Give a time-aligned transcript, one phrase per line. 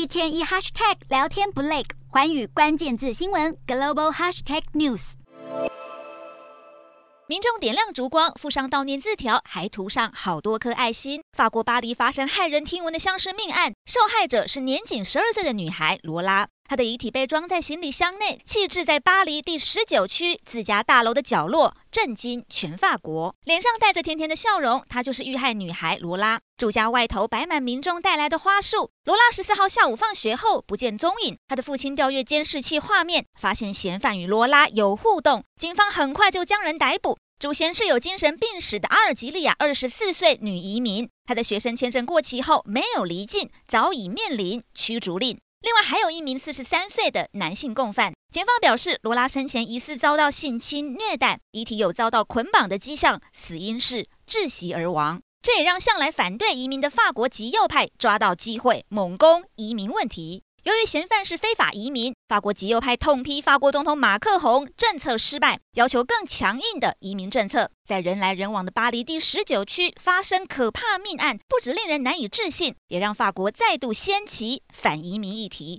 [0.00, 5.12] 一天一 hashtag 聊天不累，环宇关键字新闻 global hashtag news。
[7.26, 11.20] 民众点亮烛光，附上悼念字条，还涂上好多颗爱心。
[11.36, 16.48] 法国巴黎发生骇人听闻的相尸命案，受害者是年仅十二岁的女孩罗拉。
[16.70, 23.34] 她的遗体被装在行李箱内，弃置在巴黎第十九区自家大楼的角落，震惊全法国。
[23.42, 26.40] 脸上带着甜甜的笑容，她就是遇害女孩罗拉。
[26.56, 28.92] 住家外头摆满民众带来的花束。
[29.02, 37.18] 罗拉十四号下午放学后不见踪影，她的父亲调阅监视器画面，发现嫌犯与罗拉有互动，警方很快就将人逮捕。
[37.40, 45.40] 主嫌是有精神病史的阿尔及利亚二十四岁女移民，她的学生签证过期后没有离境，早已面临驱逐令。
[45.60, 55.20] 另外还有一名四十三岁的男性共犯，检方表示，罗拉生前疑似遭到性侵虐待，遗体有遭到捆绑的迹象，死因是窒息而亡。
[55.42, 60.44] 这也让向来反对移民的法国极右派抓到机会猛攻移民问题。
[60.64, 67.70] 由于嫌犯是非法移民，法国极右派痛批法国总统马克宏政策失败，要求更强硬的移民政策。
[67.88, 75.78] 在人来人往的巴黎第十九区发生可怕命案，不止令人难以置信，也让法国再度掀起反移民议题。